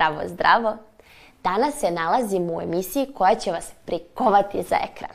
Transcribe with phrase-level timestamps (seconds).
[0.00, 0.76] Zdravo, zdravo.
[1.44, 5.10] Danas se nalazimo u emisiji koja će vas prikovati za ekran.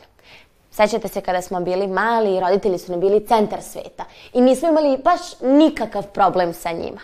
[0.71, 4.97] Sećate se kada smo bili mali roditelji su nam bili centar sveta i nismo imali
[4.97, 6.99] baš nikakav problem sa njima.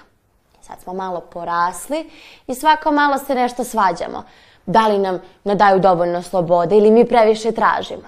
[0.61, 2.09] Sad smo malo porasli
[2.47, 4.23] i svako malo se nešto svađamo.
[4.65, 8.07] Da li nam nadaju dovoljno slobode ili mi previše tražimo.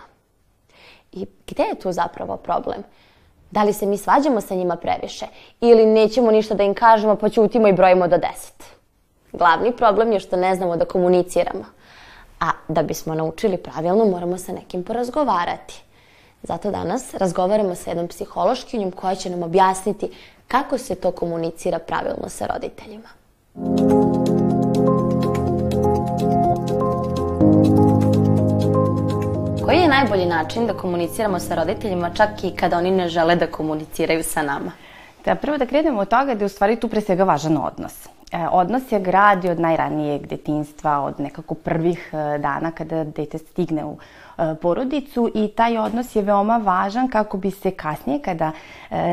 [1.12, 2.84] I gde je tu zapravo problem?
[3.52, 5.26] Da li se mi svađamo sa njima previše
[5.62, 8.73] ili nećemo ništa da im kažemo pa ćutimo i brojimo do deset?
[9.34, 11.66] Glavni problem je što ne znamo da komuniciramo.
[12.40, 15.84] A da bismo naučili pravilno, moramo sa nekim porazgovarati.
[16.44, 20.10] Zato danas razgovaramo sa jednom psihološkinjom koja će nam objasniti
[20.48, 23.10] kako se to komunicira pravilno sa roditeljima.
[29.66, 33.48] Koji je najbolji način da komuniciramo sa roditeljima čak i kada oni ne žele da
[33.48, 34.72] komuniciraju sa nama?
[35.26, 38.08] Da, prvo da krenemo od toga da je u stvari tu pre svega važan odnos.
[38.34, 43.86] E, odnos je gradi od najranijeg detinstva, od nekako prvih e, dana kada dete stigne
[43.86, 43.98] u
[44.38, 48.52] e, porodicu i taj odnos je veoma važan kako bi se kasnije kada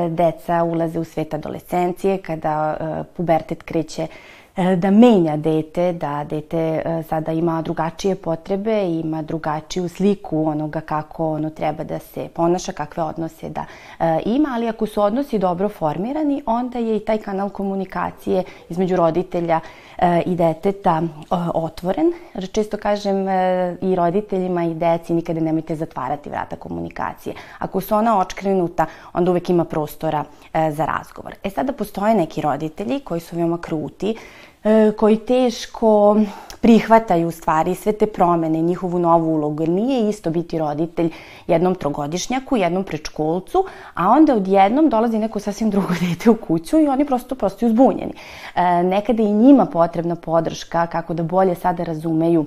[0.09, 2.77] deca ulaze u svet adolescencije, kada
[3.17, 4.07] pubertet kreće
[4.57, 11.33] da menja dete, da dete e, sada ima drugačije potrebe, ima drugačiju sliku onoga kako
[11.33, 13.65] ono treba da se ponaša, kakve odnose da
[14.01, 18.97] e, ima, ali ako su odnosi dobro formirani, onda je i taj kanal komunikacije između
[18.97, 19.90] roditelja e,
[20.27, 22.13] i deteta e, otvoren.
[22.35, 27.35] Jer Često kažem e, i roditeljima i deci nikada nemojte zatvarati vrata komunikacije.
[27.59, 31.35] Ako su ona očkrenuta, onda uvek ima prostora e, za razgovor.
[31.43, 34.50] E sada postoje neki roditelji koji su veoma kruti, e,
[34.97, 36.17] koji teško
[36.61, 41.11] prihvataju u stvari sve te promene, njihovu novu ulogu, jer nije isto biti roditelj
[41.47, 46.89] jednom trogodišnjaku, jednom prečkolcu, a onda odjednom dolazi neko sasvim drugo dete u kuću i
[46.89, 48.13] oni prosto postaju zbunjeni.
[48.55, 52.47] E, nekada i njima potrebna podrška kako da bolje sada razumeju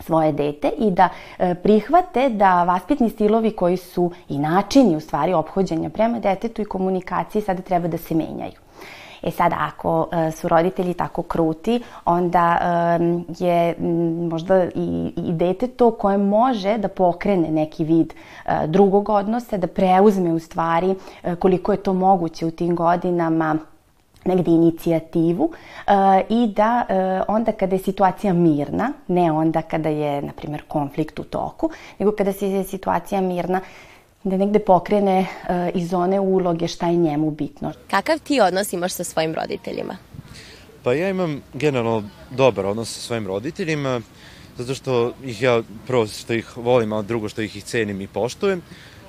[0.00, 1.08] svoje dete i da
[1.38, 6.64] e, prihvate da vaspitni stilovi koji su i načini u stvari ophođenja prema detetu i
[6.64, 8.67] komunikaciji sada treba da se menjaju.
[9.22, 12.58] E sad, ako e, su roditelji tako kruti, onda
[13.38, 13.74] je
[14.30, 19.66] možda i, i dete to koje može da pokrene neki vid e, drugog odnosa, da
[19.66, 23.58] preuzme u stvari e, koliko je to moguće u tim godinama
[24.24, 25.50] negde inicijativu
[25.86, 25.92] e,
[26.28, 31.18] i da e, onda kada je situacija mirna, ne onda kada je, na primjer, konflikt
[31.18, 33.60] u toku, nego kada je situacija mirna,
[34.24, 35.26] da negde pokrene e,
[35.74, 37.72] iz one uloge šta je njemu bitno.
[37.90, 39.96] Kakav ti odnos imaš sa svojim roditeljima?
[40.82, 44.00] Pa ja imam generalno dobar odnos sa svojim roditeljima,
[44.56, 48.06] zato što ih ja, prvo što ih volim, a drugo što ih ih cenim i
[48.06, 48.62] poštujem,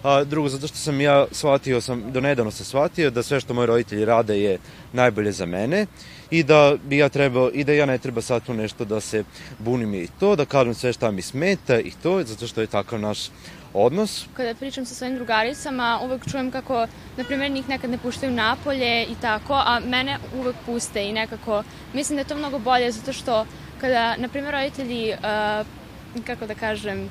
[0.04, 3.54] a drugo zato što sam ja shvatio sam, do nedavno sam shvatio da sve što
[3.54, 4.58] moji roditelji rade je
[4.94, 5.86] najbolje za mene
[6.32, 9.24] i da bi ja trebao, i da ja ne treba sad tu nešto da se
[9.60, 13.00] bunim i to, da kažem sve šta mi smeta i to, zato što je takav
[13.00, 13.30] naš
[13.74, 14.26] odnos.
[14.34, 16.88] Kada pričam sa svojim drugaricama, uvek čujem kako,
[17.18, 21.64] na primjer, njih nekad ne puštaju napolje i tako, a mene uvek puste i nekako,
[21.94, 23.46] mislim da je to mnogo bolje zato što
[23.82, 27.10] kada, na primjer, roditelji, uh, kako da kažem,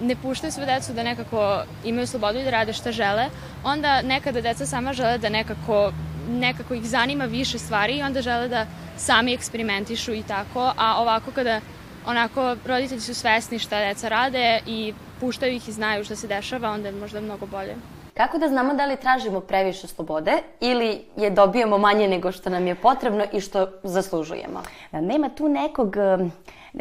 [0.00, 3.26] ne puštaju svoje decu da nekako imaju slobodu i da rade šta žele,
[3.64, 5.92] onda nekada deca sama žele da nekako
[6.28, 8.66] nekako ih zanima više stvari i onda žele da
[8.96, 11.60] sami eksperimentišu i tako, a ovako kada
[12.06, 16.70] onako roditelji su svesni šta deca rade i puštaju ih i znaju šta se dešava,
[16.70, 17.74] onda je možda mnogo bolje.
[18.14, 22.66] Kako da znamo da li tražimo previše slobode ili je dobijemo manje nego što nam
[22.66, 24.62] je potrebno i što zaslužujemo?
[24.92, 26.32] Nema tu nekog um,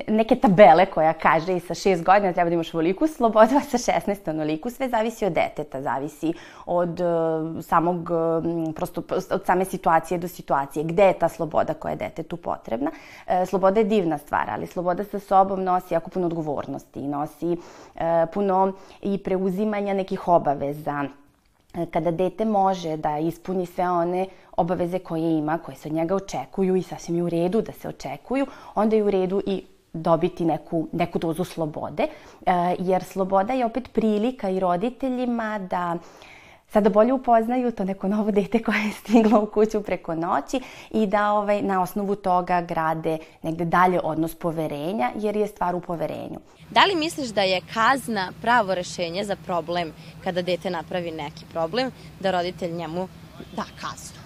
[0.08, 3.78] neke tabele koja kaže i sa šest godina treba da imaš voliku slobodu, a sa
[3.78, 4.70] 16 onoliku.
[4.70, 6.34] Sve zavisi od deteta, zavisi
[6.66, 10.84] od uh, samog, um, prosto od same situacije do situacije.
[10.84, 12.92] Gde je ta sloboda koja je detetu potrebna?
[13.28, 17.58] E, sloboda je divna stvar, ali sloboda sa sobom nosi jako puno odgovornosti, nosi
[17.96, 21.04] e, puno i preuzimanja nekih obaveza,
[21.92, 24.26] kada dete može da ispuni sve one
[24.58, 27.88] obaveze koje ima, koje se od njega očekuju i sasvim je u redu da se
[27.88, 28.46] očekuju,
[28.76, 33.90] onda je u redu i dobiti neku, neku dozu slobode, e, jer sloboda je opet
[33.94, 35.98] prilika i roditeljima da
[36.72, 40.62] sada bolje upoznaju to neko novo dete koje je stiglo u kuću preko noći
[40.92, 45.82] i da ovaj, na osnovu toga grade negde dalje odnos poverenja, jer je stvar u
[45.82, 46.40] poverenju.
[46.70, 49.94] Da li misliš da je kazna pravo rešenje za problem
[50.24, 53.08] kada dete napravi neki problem, da roditelj njemu
[53.56, 54.21] da kaznu?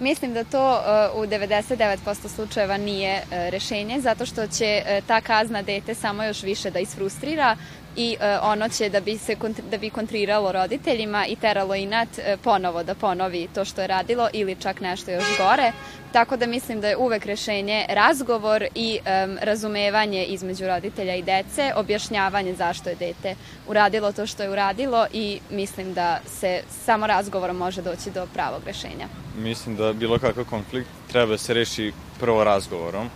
[0.00, 5.20] Mislim da to uh, u 99% slučajeva nije uh, rešenje, zato što će uh, ta
[5.20, 7.56] kazna dete samo još više da isfrustrira
[7.96, 9.36] i ono će da bi se
[9.70, 12.08] da bi kontriralo roditeljima i teralo inat
[12.44, 15.72] ponovo da ponovi to što je radilo ili čak nešto još gore.
[16.12, 21.72] Tako da mislim da je uvek rešenje razgovor i um, razumevanje između roditelja i dece,
[21.76, 23.34] objašnjavanje zašto je dete
[23.68, 28.62] uradilo to što je uradilo i mislim da se samo razgovorom može doći do pravog
[28.66, 29.08] rešenja.
[29.36, 33.10] Mislim da bilo kakav konflikt treba se reši prvo razgovorom,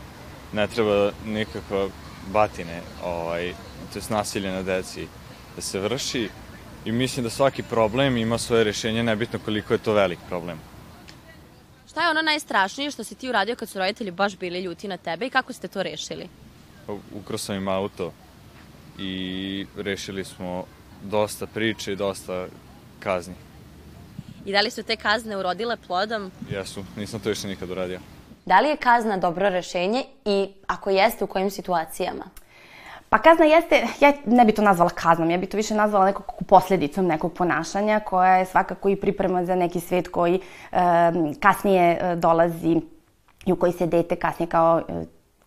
[0.53, 1.88] ne treba nikakva
[2.32, 3.55] batine, ovaj,
[3.93, 5.06] to je nasilje na deci
[5.56, 6.29] da se vrši
[6.85, 10.59] i mislim da svaki problem ima svoje rešenje, nebitno koliko je to velik problem.
[11.88, 14.97] Šta je ono najstrašnije što si ti uradio kad su roditelji baš bili ljuti na
[14.97, 16.29] tebe i kako ste to rešili?
[17.15, 18.12] Ukro sam im auto
[18.99, 20.65] i rešili smo
[21.03, 22.47] dosta priče i dosta
[23.00, 23.35] kazni.
[24.44, 26.31] I da li su te kazne urodile plodom?
[26.50, 28.00] Jesu, nisam to još nikad uradio.
[28.44, 32.25] Da li je kazna dobro rešenje i ako jeste u kojim situacijama?
[33.08, 36.43] Pa kazna jeste, ja ne bi to nazvala kaznom, ja bi to više nazvala nekog
[36.49, 40.79] posledicom nekog ponašanja koja je svakako i priprema za neki svet koji e,
[41.41, 42.81] kasnije dolazi
[43.46, 45.05] i u koji se dete kasnije kao e,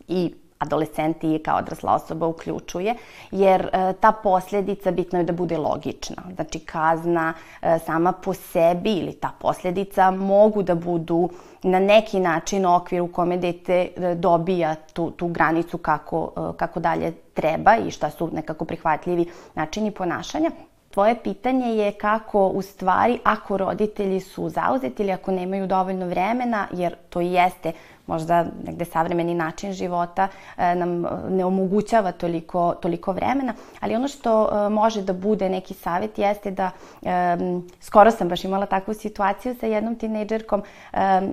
[0.07, 2.95] i adolescenti i kao odrasla osoba uključuje,
[3.31, 6.23] jer e, ta posledica bitno je da bude logična.
[6.35, 11.29] Znači kazna e, sama po sebi ili ta posledica mogu da budu
[11.63, 17.11] na neki način okvir u kome dete e, dobija tu, tu granicu kako, kako dalje
[17.33, 19.25] treba i šta su nekako prihvatljivi
[19.55, 20.51] načini ponašanja.
[20.97, 26.67] Tvoje pitanje je kako u stvari ako roditelji su zauzeti ili ako nemaju dovoljno vremena,
[26.71, 27.71] jer to i jeste
[28.07, 30.27] možda negde savremeni način života
[30.57, 35.73] e, nam ne omogućava toliko, toliko vremena, ali ono što e, može da bude neki
[35.73, 36.71] savet jeste da
[37.01, 37.37] e,
[37.81, 40.63] skoro sam baš imala takvu situaciju sa jednom tinejdžerkom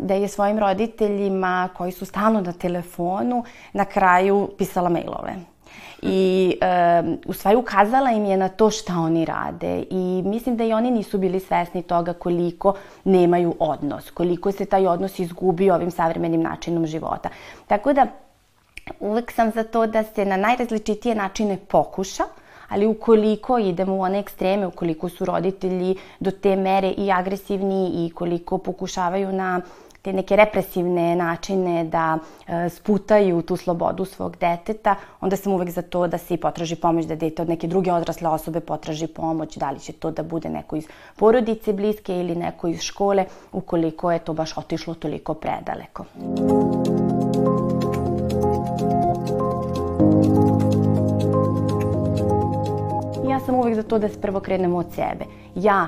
[0.00, 5.53] da je svojim roditeljima koji su stalno na telefonu na kraju pisala mailove
[6.02, 10.64] i e, u stvari ukazala im je na to šta oni rade i mislim da
[10.64, 12.74] i oni nisu bili svesni toga koliko
[13.04, 17.28] nemaju odnos, koliko se taj odnos izgubio ovim savremenim načinom života.
[17.66, 18.06] Tako da
[19.00, 22.24] uvek sam za to da se na najrazličitije načine pokuša,
[22.68, 28.10] ali ukoliko idemo u one ekstreme, ukoliko su roditelji do te mere i agresivni i
[28.10, 29.60] koliko pokušavaju na
[30.04, 35.82] te neke represivne načine da e, sputaju tu slobodu svog deteta, onda sam uvek za
[35.82, 39.56] to da se i potraži pomoć, da dete od neke druge odrasle osobe potraži pomoć,
[39.56, 44.12] da li će to da bude neko iz porodice bliske ili neko iz škole, ukoliko
[44.12, 46.04] je to baš otišlo toliko predaleko.
[53.30, 55.24] Ja sam uvek za to da se prvo krenemo od sebe.
[55.54, 55.86] Ja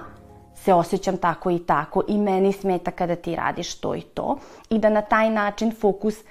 [0.57, 4.39] se osjećam tako i tako i meni smeta kada ti radiš to i to
[4.71, 6.25] i da na taj način fokus e,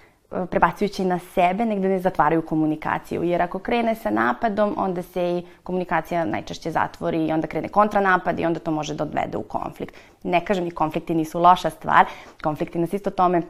[0.51, 3.23] prebacujući na sebe, negde ne zatvaraju komunikaciju.
[3.23, 8.39] Jer ako krene sa napadom, onda se i komunikacija najčešće zatvori i onda krene kontranapad
[8.39, 9.95] i onda to može da odvede u konflikt.
[10.23, 12.05] Ne kažem ni konflikti nisu loša stvar,
[12.43, 13.41] konflikti nas isto tome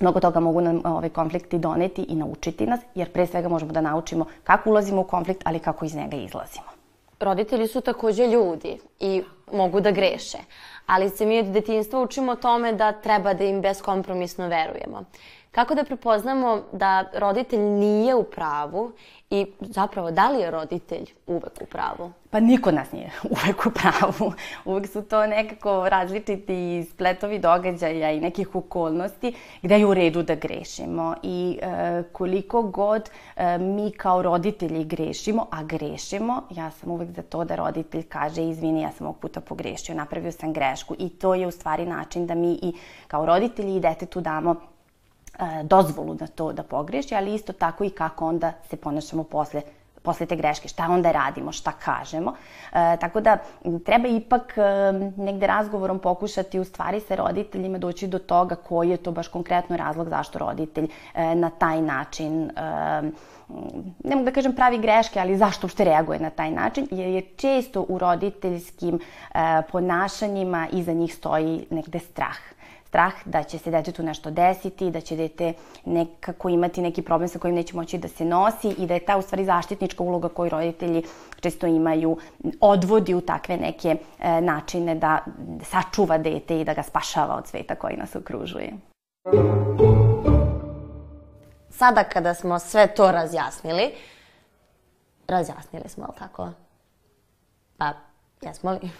[0.00, 3.80] mnogo toga mogu nam ovaj, konflikti doneti i naučiti nas, jer pre svega možemo da
[3.80, 6.77] naučimo kako ulazimo u konflikt, ali kako iz njega izlazimo
[7.20, 9.22] roditelji su takođe ljudi i
[9.52, 10.38] mogu da greše.
[10.86, 15.04] Ali se mi od detinjstva učimo o tome da treba da im beskompromisno verujemo.
[15.52, 18.92] Kako da prepoznamo da roditelj nije u pravu
[19.30, 22.12] i zapravo da li je roditelj uvek u pravu?
[22.30, 24.32] Pa niko nas nije uvek u pravu.
[24.64, 30.34] Uvek su to nekako različiti spletovi događaja i nekih okolnosti gde je u redu da
[30.34, 31.14] grešimo.
[31.22, 37.22] I e, koliko god e, mi kao roditelji grešimo, a grešimo, ja sam uvek za
[37.22, 40.94] to da roditelj kaže izvini, ja sam ovog puta pogrešio, napravio sam grešku.
[40.98, 42.72] I to je u stvari način da mi i
[43.06, 44.56] kao roditelji i detetu damo
[45.62, 49.62] dozvolu da to da pogreši, ali isto tako i kako onda se ponašamo posle
[50.02, 52.32] posle te greške, šta onda radimo, šta kažemo.
[52.72, 53.38] E, tako da
[53.84, 54.62] treba ipak e,
[55.16, 59.76] negde razgovorom pokušati u stvari sa roditeljima doći do toga koji je to baš konkretno
[59.76, 62.52] razlog zašto roditelj e, na taj način e,
[64.04, 67.22] ne mogu da kažem pravi greške, ali zašto uopšte reaguje na taj način, jer je
[67.36, 72.36] često u roditeljskim e, ponašanjima iza njih stoji negde strah
[72.88, 75.52] strah da će se detetu nešto desiti, da će dete
[75.84, 79.16] nekako imati neki problem sa kojim neće moći da se nosi i da je ta
[79.16, 81.02] u stvari zaštitnička uloga koju roditelji
[81.40, 82.16] često imaju
[82.60, 85.24] odvodi u takve neke e, načine da
[85.62, 88.72] sačuva dete i da ga spašava od sveta koji nas okružuje.
[91.70, 93.90] Sada kada smo sve to razjasnili,
[95.26, 96.48] razjasnili smo, ali tako?
[97.76, 97.92] Pa,
[98.42, 98.90] jesmo li?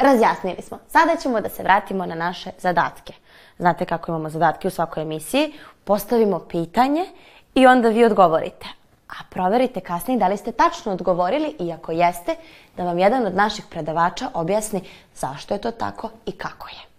[0.00, 0.78] Razjasnili smo.
[0.88, 3.12] Sada ćemo da se vratimo na naše zadatke.
[3.58, 5.52] Znate kako imamo zadatke u svakoj emisiji.
[5.84, 7.06] Postavimo pitanje
[7.54, 8.66] i onda vi odgovorite.
[9.08, 12.34] A proverite kasnije da li ste tačno odgovorili i ako jeste,
[12.76, 14.80] da vam jedan od naših predavača objasni
[15.14, 16.90] zašto je to tako i kako je.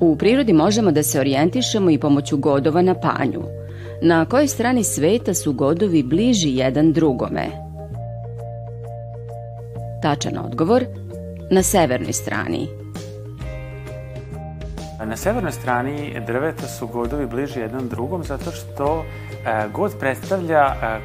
[0.00, 3.42] U prirodi možemo da se orijentišemo i pomoću godova na panju.
[4.02, 7.69] Na kojoj strani sveta su godovi bliži jedan drugome?
[10.02, 10.84] Tačan odgovor
[11.50, 12.68] na severnoj strani.
[15.04, 20.98] Na severnoj strani drveta su godovi bliži jednom drugom zato što e, god predstavlja e,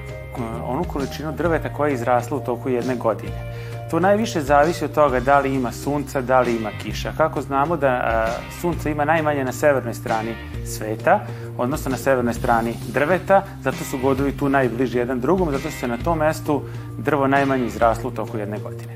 [0.67, 3.55] onu količinu drveta koja je izrasla u toku jedne godine.
[3.91, 7.11] To najviše zavisi od toga da li ima sunca, da li ima kiša.
[7.17, 8.27] Kako znamo da a,
[8.61, 10.35] sunca ima najmanje na severnoj strani
[10.65, 11.19] sveta,
[11.57, 15.97] odnosno na severnoj strani drveta, zato su godovi tu najbliži jedan drugom, zato se na
[15.97, 16.61] tom mestu
[16.97, 18.95] drvo najmanje izraslo u toku jedne godine.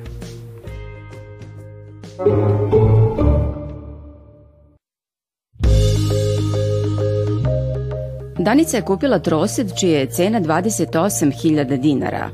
[8.40, 12.30] Danica je kupila trosed čija je cena 28.000 dinara.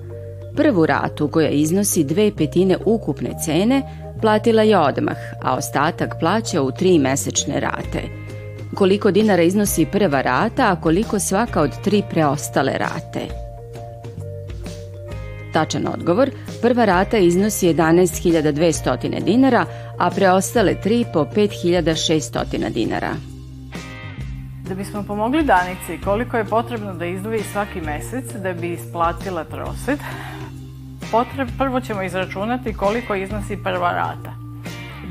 [0.55, 3.81] Prvu ratu koja iznosi dve petine ukupne cene
[4.21, 8.24] platila je odmah, a ostatak plaća u tri mesečne rate.
[8.75, 13.27] Koliko dinara iznosi prva rata, a koliko svaka od tri preostale rate?
[15.53, 16.29] Tačan odgovor,
[16.61, 19.65] prva rata iznosi 11.200 dinara,
[19.97, 23.13] a preostale tri po 5.600 dinara.
[24.67, 29.99] Da bismo pomogli Danici koliko je potrebno da izdvoji svaki mesec da bi isplatila trosed,
[31.11, 34.44] potreb, prvo ćemo izračunati koliko iznosi prva rata.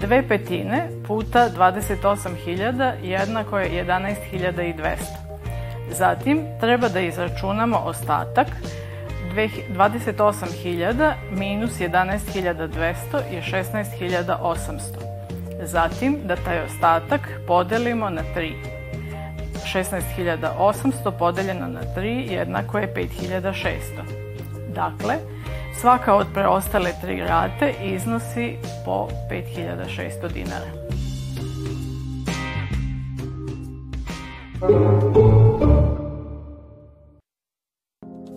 [0.01, 4.97] Dve petine puta 28.000 jednako je 11.200.
[5.91, 8.47] Zatim treba da izračunamo ostatak
[9.35, 12.95] 28.000 minus 11.200
[13.33, 14.79] je 16.800.
[15.63, 18.53] Zatim da taj ostatak podelimo na 3.
[19.73, 23.79] 16.800 podeljeno na 3 jednako je 5.600.
[24.75, 25.15] Dakle,
[25.81, 30.71] Svaka od preostale tri rate iznosi po 5600 dinara.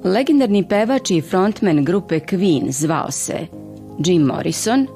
[0.04, 3.48] Legendarni pevač i frontman grupe Queen zvao se
[4.06, 4.88] Jim Morrison,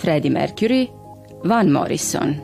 [0.00, 0.86] Freddie Mercury,
[1.44, 2.34] Van Morrison.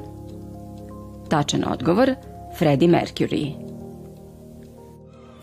[1.31, 2.15] Tačan odgovor,
[2.59, 3.53] Freddie Mercury.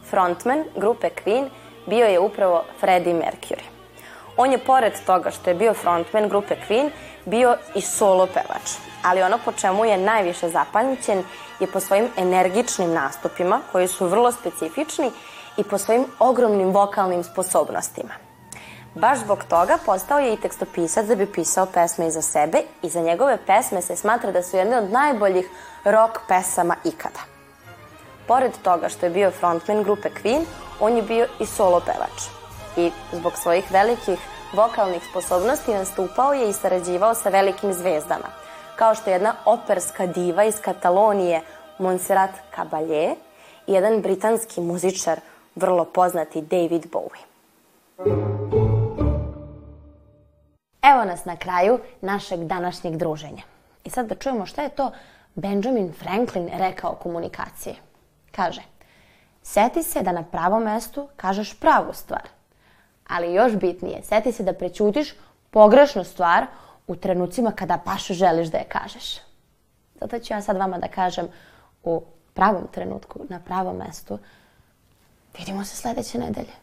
[0.09, 1.49] Frontman grupe Queen
[1.89, 3.70] bio je upravo Freddie Mercury.
[4.37, 6.89] On je pored toga što je bio frontman grupe Queen,
[7.25, 8.71] bio i solo pevač.
[9.03, 11.23] Ali ono po čemu je najviše zapamćen
[11.59, 15.11] je po svojim energičnim nastupima, koji su vrlo specifični,
[15.57, 18.13] i po svojim ogromnim vokalnim sposobnostima.
[18.95, 22.89] Baš zbog toga postao je i tekstopisac da bi pisao pesme i za sebe i
[22.89, 25.49] za njegove pesme se smatra da su jedne od najboljih
[25.83, 27.19] rock pesama ikada.
[28.27, 30.43] Pored toga što je bio frontman grupe Queen,
[30.79, 32.40] on je bio i solo pevač.
[32.77, 34.19] I zbog svojih velikih
[34.53, 38.27] vokalnih sposobnosti nastupao je i sarađivao sa velikim zvezdama,
[38.75, 41.41] kao što je jedna operska diva iz Katalonije
[41.79, 43.15] Montserrat Caballé
[43.67, 45.19] i jedan britanski muzičar,
[45.55, 47.23] vrlo poznati David Bowie.
[50.81, 53.43] Evo nas na kraju našeg današnjeg druženja.
[53.83, 54.91] I sad da čujemo šta je to
[55.35, 57.75] Benjamin Franklin rekao o komunikaciji.
[58.31, 58.61] Kaže,
[59.43, 62.21] seti se da na pravom mestu kažeš pravu stvar–
[63.11, 65.13] ali još bitnije, seti se da prećutiš
[65.49, 66.45] pogrešnu stvar
[66.87, 69.15] u trenucima kada baš želiš da je kažeš.
[70.01, 71.27] Zato ću ja sad vama da kažem
[71.83, 72.03] u
[72.33, 74.19] pravom trenutku, na pravom mestu.
[75.37, 76.53] Vidimo se sledeće nedelje.